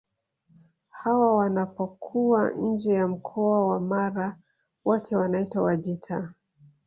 Hawa 0.89 1.35
wanapokuwa 1.35 2.51
nje 2.51 2.93
ya 2.93 3.07
mkoa 3.07 3.67
wa 3.67 3.79
Mara 3.79 4.37
wote 4.85 5.15
wanaitwa 5.15 5.63
Wajita 5.63 6.33